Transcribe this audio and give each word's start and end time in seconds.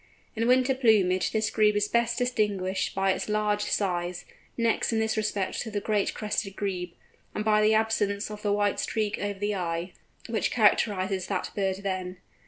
In 0.35 0.47
winter 0.47 0.73
plumage 0.73 1.31
this 1.31 1.51
Grebe 1.51 1.75
is 1.75 1.87
best 1.87 2.17
distinguished 2.17 2.95
by 2.95 3.11
its 3.11 3.29
large 3.29 3.61
size—next 3.61 4.91
in 4.91 4.97
this 4.99 5.15
respect 5.15 5.61
to 5.61 5.69
the 5.69 5.79
Great 5.79 6.15
Crested 6.15 6.55
Grebe—and 6.55 7.45
by 7.45 7.61
the 7.61 7.75
absence 7.75 8.31
of 8.31 8.41
the 8.41 8.51
white 8.51 8.79
streak 8.79 9.19
over 9.19 9.37
the 9.37 9.53
eye, 9.53 9.93
which 10.27 10.49
characterises 10.49 11.27
that 11.27 11.51
bird 11.55 11.83
then. 11.83 12.17